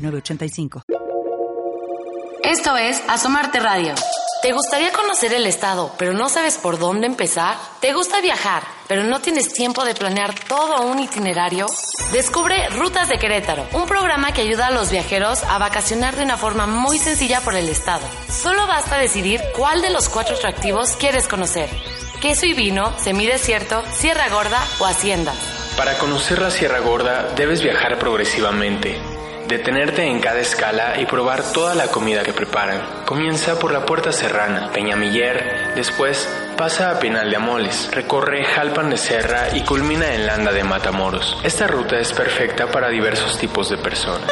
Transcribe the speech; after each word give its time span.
906985. 0.00 0.82
Esto 2.42 2.76
es 2.76 3.02
Asomarte 3.06 3.60
Radio. 3.60 3.94
¿Te 4.42 4.52
gustaría 4.52 4.90
conocer 4.90 5.34
el 5.34 5.46
estado, 5.46 5.92
pero 5.98 6.14
no 6.14 6.30
sabes 6.30 6.56
por 6.56 6.78
dónde 6.78 7.06
empezar? 7.06 7.56
¿Te 7.80 7.92
gusta 7.92 8.22
viajar, 8.22 8.62
pero 8.88 9.04
no 9.04 9.20
tienes 9.20 9.52
tiempo 9.52 9.84
de 9.84 9.94
planear 9.94 10.34
todo 10.48 10.80
un 10.86 10.98
itinerario? 10.98 11.66
Descubre 12.12 12.70
Rutas 12.70 13.10
de 13.10 13.18
Querétaro, 13.18 13.66
un 13.74 13.86
programa 13.86 14.32
que 14.32 14.40
ayuda 14.40 14.68
a 14.68 14.70
los 14.70 14.90
viajeros 14.90 15.42
a 15.44 15.58
vacacionar 15.58 16.16
de 16.16 16.24
una 16.24 16.38
forma 16.38 16.66
muy 16.66 16.98
sencilla 16.98 17.42
por 17.42 17.54
el 17.54 17.68
estado. 17.68 18.06
Solo 18.30 18.66
basta 18.66 18.96
decidir 18.96 19.42
cuál 19.54 19.82
de 19.82 19.90
los 19.90 20.08
cuatro 20.08 20.34
atractivos 20.34 20.92
quieres 20.92 21.28
conocer. 21.28 21.68
Queso 22.22 22.46
y 22.46 22.54
vino, 22.54 22.98
semidesierto, 22.98 23.82
Sierra 23.92 24.30
Gorda 24.30 24.64
o 24.78 24.86
Hacienda. 24.86 25.34
Para 25.76 25.98
conocer 25.98 26.40
la 26.40 26.50
Sierra 26.50 26.80
Gorda 26.80 27.34
debes 27.36 27.62
viajar 27.62 27.98
progresivamente 27.98 28.98
detenerte 29.50 30.04
en 30.04 30.20
cada 30.20 30.38
escala 30.38 31.00
y 31.00 31.06
probar 31.06 31.42
toda 31.52 31.74
la 31.74 31.88
comida 31.88 32.22
que 32.22 32.32
preparan. 32.32 33.04
Comienza 33.04 33.58
por 33.58 33.72
la 33.72 33.84
Puerta 33.84 34.12
Serrana, 34.12 34.70
Peñamiller, 34.72 35.74
después 35.74 36.28
pasa 36.56 36.92
a 36.92 37.00
Pinal 37.00 37.28
de 37.28 37.36
Amoles, 37.36 37.90
recorre 37.92 38.44
Jalpan 38.44 38.90
de 38.90 38.96
Serra 38.96 39.48
y 39.52 39.62
culmina 39.62 40.14
en 40.14 40.26
Landa 40.26 40.52
de 40.52 40.62
Matamoros. 40.62 41.36
Esta 41.42 41.66
ruta 41.66 41.98
es 41.98 42.12
perfecta 42.12 42.68
para 42.68 42.88
diversos 42.88 43.38
tipos 43.38 43.68
de 43.68 43.76
personas. 43.76 44.30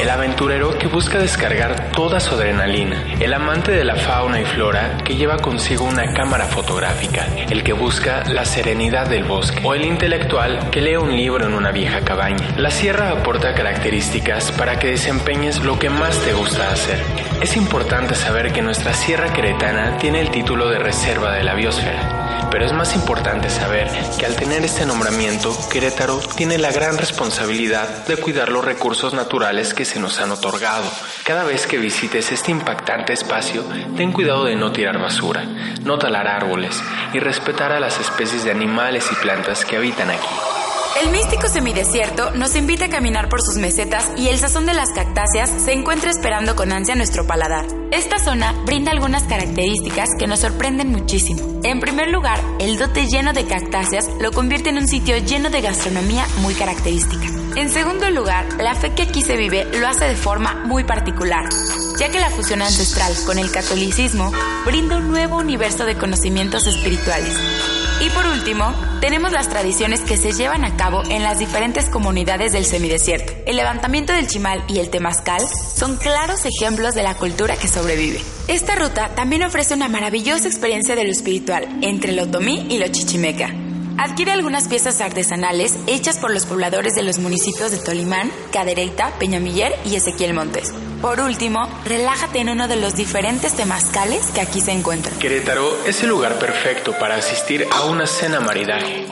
El 0.00 0.10
aventurero 0.10 0.76
que 0.76 0.88
busca 0.88 1.18
descargar 1.18 1.92
toda 1.92 2.18
su 2.18 2.34
adrenalina, 2.34 3.14
el 3.20 3.32
amante 3.32 3.72
de 3.72 3.84
la 3.84 3.94
fauna 3.94 4.40
y 4.40 4.44
flora 4.44 4.98
que 5.04 5.14
lleva 5.14 5.38
consigo 5.38 5.84
una 5.84 6.12
cámara 6.12 6.46
fotográfica, 6.46 7.26
el 7.48 7.62
que 7.62 7.72
busca 7.72 8.24
la 8.28 8.44
serenidad 8.44 9.08
del 9.08 9.24
bosque 9.24 9.60
o 9.64 9.74
el 9.74 9.84
intelectual 9.84 10.70
que 10.70 10.80
lee 10.80 10.96
un 10.96 11.16
libro 11.16 11.46
en 11.46 11.54
una 11.54 11.70
vieja 11.70 12.00
cabaña. 12.00 12.54
La 12.56 12.70
sierra 12.70 13.10
aporta 13.10 13.54
características 13.54 14.50
para 14.52 14.78
que 14.78 14.88
desempeñes 14.88 15.64
lo 15.64 15.78
que 15.78 15.90
más 15.90 16.18
te 16.20 16.32
gusta 16.32 16.70
hacer. 16.70 16.98
Es 17.40 17.56
importante 17.56 18.14
saber 18.14 18.52
que 18.52 18.62
nuestra 18.62 18.92
sierra 18.94 19.32
queretana 19.32 19.96
tiene 19.98 20.20
el 20.20 20.30
título 20.30 20.68
de 20.68 20.80
reserva 20.80 21.32
de 21.32 21.44
la 21.44 21.54
biosfera, 21.54 22.23
pero 22.50 22.64
es 22.64 22.72
más 22.72 22.94
importante 22.94 23.50
saber 23.50 23.88
que 24.18 24.26
al 24.26 24.36
tener 24.36 24.64
este 24.64 24.86
nombramiento, 24.86 25.56
Querétaro 25.70 26.18
tiene 26.36 26.58
la 26.58 26.72
gran 26.72 26.98
responsabilidad 26.98 28.06
de 28.06 28.16
cuidar 28.16 28.48
los 28.48 28.64
recursos 28.64 29.14
naturales 29.14 29.74
que 29.74 29.84
se 29.84 30.00
nos 30.00 30.20
han 30.20 30.32
otorgado. 30.32 30.84
Cada 31.24 31.44
vez 31.44 31.66
que 31.66 31.78
visites 31.78 32.32
este 32.32 32.50
impactante 32.50 33.12
espacio, 33.12 33.64
ten 33.96 34.12
cuidado 34.12 34.44
de 34.44 34.56
no 34.56 34.72
tirar 34.72 34.98
basura, 34.98 35.44
no 35.82 35.98
talar 35.98 36.28
árboles 36.28 36.82
y 37.12 37.18
respetar 37.18 37.72
a 37.72 37.80
las 37.80 37.98
especies 38.00 38.44
de 38.44 38.50
animales 38.50 39.08
y 39.12 39.14
plantas 39.16 39.64
que 39.64 39.76
habitan 39.76 40.10
aquí. 40.10 40.53
El 41.00 41.10
místico 41.10 41.48
semidesierto 41.48 42.30
nos 42.30 42.54
invita 42.54 42.84
a 42.84 42.88
caminar 42.88 43.28
por 43.28 43.42
sus 43.42 43.56
mesetas 43.56 44.08
y 44.16 44.28
el 44.28 44.38
sazón 44.38 44.64
de 44.64 44.74
las 44.74 44.92
cactáceas 44.92 45.50
se 45.50 45.72
encuentra 45.72 46.08
esperando 46.08 46.54
con 46.54 46.70
ansia 46.70 46.94
nuestro 46.94 47.26
paladar. 47.26 47.66
Esta 47.90 48.18
zona 48.20 48.52
brinda 48.64 48.92
algunas 48.92 49.24
características 49.24 50.10
que 50.16 50.28
nos 50.28 50.38
sorprenden 50.40 50.92
muchísimo. 50.92 51.60
En 51.64 51.80
primer 51.80 52.10
lugar, 52.10 52.38
el 52.60 52.78
dote 52.78 53.08
lleno 53.08 53.32
de 53.32 53.44
cactáceas 53.44 54.08
lo 54.20 54.30
convierte 54.30 54.70
en 54.70 54.78
un 54.78 54.86
sitio 54.86 55.18
lleno 55.18 55.50
de 55.50 55.62
gastronomía 55.62 56.26
muy 56.38 56.54
característica. 56.54 57.26
En 57.56 57.70
segundo 57.70 58.08
lugar, 58.10 58.46
la 58.58 58.76
fe 58.76 58.94
que 58.94 59.02
aquí 59.02 59.22
se 59.22 59.36
vive 59.36 59.64
lo 59.80 59.88
hace 59.88 60.04
de 60.04 60.16
forma 60.16 60.62
muy 60.64 60.84
particular, 60.84 61.44
ya 61.98 62.08
que 62.10 62.20
la 62.20 62.30
fusión 62.30 62.62
ancestral 62.62 63.12
con 63.26 63.38
el 63.38 63.50
catolicismo 63.50 64.32
brinda 64.64 64.96
un 64.96 65.10
nuevo 65.10 65.36
universo 65.36 65.84
de 65.84 65.96
conocimientos 65.96 66.66
espirituales. 66.66 67.34
Y 68.00 68.10
por 68.10 68.26
último, 68.26 68.74
tenemos 69.00 69.32
las 69.32 69.48
tradiciones 69.48 70.00
que 70.00 70.16
se 70.16 70.32
llevan 70.32 70.64
a 70.64 70.76
cabo 70.76 71.02
en 71.08 71.22
las 71.22 71.38
diferentes 71.38 71.88
comunidades 71.88 72.52
del 72.52 72.64
semidesierto. 72.64 73.32
El 73.46 73.56
levantamiento 73.56 74.12
del 74.12 74.26
chimal 74.26 74.64
y 74.68 74.78
el 74.78 74.90
temazcal 74.90 75.42
son 75.74 75.96
claros 75.96 76.44
ejemplos 76.44 76.94
de 76.94 77.04
la 77.04 77.14
cultura 77.14 77.56
que 77.56 77.68
sobrevive. 77.68 78.20
Esta 78.48 78.74
ruta 78.74 79.14
también 79.14 79.44
ofrece 79.44 79.74
una 79.74 79.88
maravillosa 79.88 80.48
experiencia 80.48 80.96
de 80.96 81.04
lo 81.04 81.10
espiritual 81.10 81.68
entre 81.82 82.12
lo 82.12 82.24
otomí 82.24 82.66
y 82.68 82.78
lo 82.78 82.88
chichimeca. 82.88 83.54
Adquiere 83.96 84.32
algunas 84.32 84.66
piezas 84.66 85.00
artesanales 85.00 85.76
hechas 85.86 86.18
por 86.18 86.32
los 86.32 86.46
pobladores 86.46 86.94
de 86.94 87.04
los 87.04 87.18
municipios 87.18 87.70
de 87.70 87.78
Tolimán, 87.78 88.30
Cadereyta, 88.52 89.12
Peñamiller 89.20 89.72
y 89.84 89.94
Ezequiel 89.94 90.34
Montes. 90.34 90.72
Por 91.04 91.20
último, 91.20 91.68
relájate 91.84 92.38
en 92.38 92.48
uno 92.48 92.66
de 92.66 92.76
los 92.76 92.96
diferentes 92.96 93.52
temazcales 93.52 94.30
que 94.30 94.40
aquí 94.40 94.62
se 94.62 94.72
encuentran. 94.72 95.18
Querétaro 95.18 95.84
es 95.84 96.02
el 96.02 96.08
lugar 96.08 96.38
perfecto 96.38 96.94
para 96.98 97.16
asistir 97.16 97.66
a 97.70 97.84
una 97.84 98.06
cena 98.06 98.40
maridaje. 98.40 99.04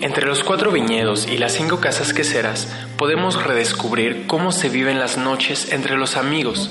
Entre 0.00 0.24
los 0.24 0.42
cuatro 0.42 0.72
viñedos 0.72 1.28
y 1.28 1.36
las 1.36 1.52
cinco 1.52 1.80
casas 1.80 2.14
queseras 2.14 2.66
podemos 2.96 3.44
redescubrir 3.44 4.26
cómo 4.26 4.52
se 4.52 4.70
viven 4.70 4.98
las 4.98 5.18
noches 5.18 5.70
entre 5.70 5.96
los 5.96 6.16
amigos. 6.16 6.70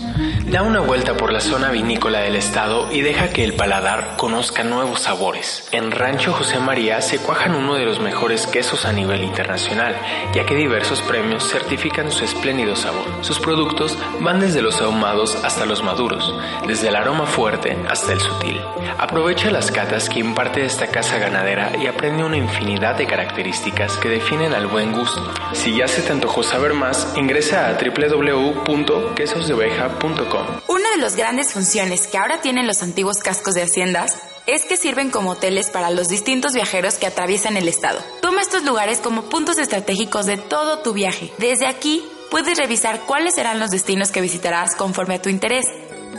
Da 0.53 0.61
una 0.61 0.79
vuelta 0.81 1.17
por 1.17 1.33
la 1.33 1.41
zona 1.41 1.71
vinícola 1.71 2.19
del 2.19 2.35
estado 2.35 2.91
y 2.91 3.01
deja 3.01 3.29
que 3.29 3.43
el 3.43 3.53
paladar 3.53 4.17
conozca 4.17 4.63
nuevos 4.63 5.01
sabores. 5.01 5.67
En 5.71 5.89
Rancho 5.89 6.31
José 6.31 6.59
María 6.59 7.01
se 7.01 7.17
cuajan 7.17 7.55
uno 7.55 7.73
de 7.73 7.85
los 7.85 7.99
mejores 7.99 8.45
quesos 8.45 8.85
a 8.85 8.93
nivel 8.93 9.23
internacional, 9.23 9.95
ya 10.35 10.45
que 10.45 10.53
diversos 10.53 11.01
premios 11.01 11.49
certifican 11.49 12.11
su 12.11 12.23
espléndido 12.23 12.75
sabor. 12.75 13.07
Sus 13.21 13.39
productos 13.39 13.97
van 14.19 14.41
desde 14.41 14.61
los 14.61 14.79
ahumados 14.79 15.35
hasta 15.43 15.65
los 15.65 15.81
maduros, 15.81 16.31
desde 16.67 16.89
el 16.89 16.97
aroma 16.97 17.25
fuerte 17.25 17.75
hasta 17.89 18.13
el 18.13 18.19
sutil. 18.19 18.61
Aprovecha 18.99 19.49
las 19.49 19.71
catas 19.71 20.07
que 20.07 20.19
imparte 20.19 20.63
esta 20.63 20.85
casa 20.85 21.17
ganadera 21.17 21.71
y 21.81 21.87
aprende 21.87 22.23
una 22.23 22.37
infinidad 22.37 22.95
de 22.95 23.07
características 23.07 23.97
que 23.97 24.09
definen 24.09 24.53
al 24.53 24.67
buen 24.67 24.91
gusto. 24.91 25.33
Si 25.53 25.75
ya 25.75 25.87
se 25.87 26.03
te 26.03 26.11
antojó 26.11 26.43
saber 26.43 26.75
más, 26.75 27.11
ingresa 27.17 27.69
a 27.69 27.73
www.quesosdeoveja.com. 27.73 30.42
Una 30.67 30.89
de 30.91 30.97
las 30.97 31.15
grandes 31.15 31.53
funciones 31.53 32.07
que 32.07 32.17
ahora 32.17 32.41
tienen 32.41 32.67
los 32.67 32.81
antiguos 32.83 33.19
cascos 33.19 33.53
de 33.53 33.63
haciendas 33.63 34.17
es 34.45 34.65
que 34.65 34.77
sirven 34.77 35.09
como 35.09 35.31
hoteles 35.31 35.69
para 35.69 35.89
los 35.89 36.07
distintos 36.07 36.53
viajeros 36.53 36.95
que 36.95 37.07
atraviesan 37.07 37.57
el 37.57 37.67
estado. 37.67 37.99
Toma 38.21 38.41
estos 38.41 38.63
lugares 38.63 38.99
como 38.99 39.23
puntos 39.23 39.57
estratégicos 39.57 40.25
de 40.25 40.37
todo 40.37 40.79
tu 40.79 40.93
viaje. 40.93 41.31
Desde 41.37 41.67
aquí 41.67 42.03
puedes 42.29 42.57
revisar 42.57 43.01
cuáles 43.01 43.35
serán 43.35 43.59
los 43.59 43.69
destinos 43.69 44.11
que 44.11 44.21
visitarás 44.21 44.75
conforme 44.75 45.15
a 45.15 45.21
tu 45.21 45.29
interés. 45.29 45.65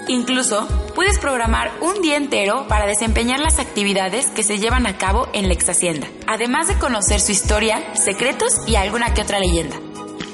Incluso 0.08 0.68
puedes 0.94 1.18
programar 1.18 1.72
un 1.80 2.02
día 2.02 2.16
entero 2.16 2.66
para 2.68 2.86
desempeñar 2.86 3.40
las 3.40 3.58
actividades 3.58 4.26
que 4.26 4.42
se 4.42 4.58
llevan 4.58 4.86
a 4.86 4.98
cabo 4.98 5.28
en 5.32 5.48
la 5.48 5.54
ex 5.54 5.68
hacienda, 5.68 6.08
además 6.26 6.68
de 6.68 6.78
conocer 6.78 7.20
su 7.20 7.32
historia, 7.32 7.94
secretos 7.94 8.52
y 8.66 8.76
alguna 8.76 9.14
que 9.14 9.22
otra 9.22 9.38
leyenda. 9.38 9.76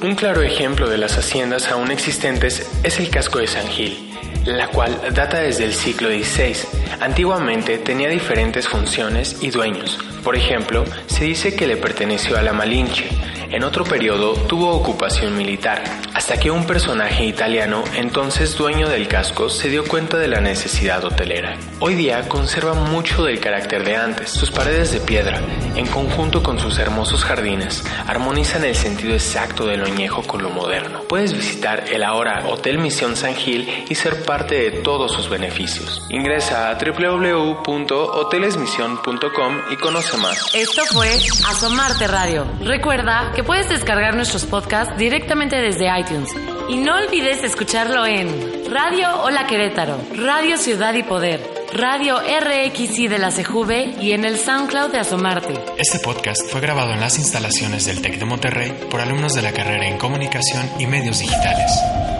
Un 0.02 0.14
claro 0.14 0.40
ejemplo 0.40 0.88
de 0.88 0.96
las 0.96 1.18
haciendas 1.18 1.68
aún 1.68 1.90
existentes 1.90 2.66
es 2.82 2.98
el 2.98 3.10
casco 3.10 3.38
de 3.38 3.46
San 3.46 3.66
Gil, 3.66 4.10
la 4.46 4.68
cual 4.68 4.98
data 5.12 5.40
desde 5.40 5.64
el 5.64 5.74
siglo 5.74 6.08
XVI. 6.08 6.56
Antiguamente 7.00 7.76
tenía 7.76 8.08
diferentes 8.08 8.66
funciones 8.66 9.36
y 9.42 9.50
dueños. 9.50 9.98
Por 10.24 10.36
ejemplo, 10.36 10.86
se 11.06 11.24
dice 11.24 11.54
que 11.54 11.66
le 11.66 11.76
perteneció 11.76 12.38
a 12.38 12.42
la 12.42 12.54
Malinche, 12.54 13.10
en 13.50 13.64
otro 13.64 13.84
periodo 13.84 14.34
tuvo 14.34 14.70
ocupación 14.70 15.36
militar, 15.36 15.82
hasta 16.14 16.38
que 16.38 16.50
un 16.50 16.66
personaje 16.66 17.26
italiano, 17.26 17.84
entonces 17.96 18.56
dueño 18.56 18.88
del 18.88 19.08
casco, 19.08 19.48
se 19.48 19.68
dio 19.68 19.84
cuenta 19.84 20.16
de 20.16 20.28
la 20.28 20.40
necesidad 20.40 21.04
hotelera. 21.04 21.56
Hoy 21.80 21.94
día 21.94 22.28
conserva 22.28 22.74
mucho 22.74 23.24
del 23.24 23.40
carácter 23.40 23.84
de 23.84 23.96
antes. 23.96 24.30
Sus 24.30 24.50
paredes 24.50 24.92
de 24.92 25.00
piedra, 25.00 25.40
en 25.76 25.86
conjunto 25.86 26.42
con 26.42 26.58
sus 26.58 26.78
hermosos 26.78 27.24
jardines, 27.24 27.84
armonizan 28.06 28.64
el 28.64 28.74
sentido 28.74 29.14
exacto 29.14 29.66
de 29.66 29.76
lo 29.76 29.90
con 30.26 30.42
lo 30.42 30.50
moderno. 30.50 31.02
Puedes 31.08 31.32
visitar 31.32 31.84
el 31.90 32.02
ahora 32.02 32.44
Hotel 32.48 32.78
Misión 32.78 33.16
San 33.16 33.34
Gil 33.34 33.86
y 33.88 33.94
ser 33.94 34.24
parte 34.24 34.54
de 34.54 34.70
todos 34.82 35.12
sus 35.12 35.28
beneficios. 35.28 36.02
Ingresa 36.08 36.70
a 36.70 36.78
www.hotelesmision.com 36.78 39.58
y 39.70 39.76
conoce 39.76 40.16
más. 40.16 40.54
Esto 40.54 40.84
fue 40.86 41.10
Asomarte 41.48 42.06
Radio. 42.06 42.46
Recuerda 42.60 43.32
que 43.40 43.44
puedes 43.44 43.70
descargar 43.70 44.14
nuestros 44.16 44.44
podcasts 44.44 44.98
directamente 44.98 45.56
desde 45.56 45.88
iTunes. 45.98 46.28
Y 46.68 46.76
no 46.76 46.94
olvides 46.94 47.42
escucharlo 47.42 48.04
en 48.04 48.28
Radio 48.70 49.08
Hola 49.22 49.46
Querétaro, 49.46 49.98
Radio 50.14 50.58
Ciudad 50.58 50.92
y 50.92 51.02
Poder, 51.02 51.40
Radio 51.72 52.18
RXI 52.20 53.08
de 53.08 53.18
la 53.18 53.30
CJV 53.30 54.02
y 54.02 54.12
en 54.12 54.26
el 54.26 54.36
SoundCloud 54.36 54.90
de 54.90 54.98
Asomarte. 54.98 55.54
Este 55.78 56.00
podcast 56.00 56.50
fue 56.50 56.60
grabado 56.60 56.92
en 56.92 57.00
las 57.00 57.18
instalaciones 57.18 57.86
del 57.86 58.02
TEC 58.02 58.18
de 58.18 58.26
Monterrey 58.26 58.74
por 58.90 59.00
alumnos 59.00 59.32
de 59.32 59.40
la 59.40 59.52
carrera 59.52 59.88
en 59.88 59.96
Comunicación 59.96 60.70
y 60.78 60.86
Medios 60.86 61.20
Digitales. 61.20 62.19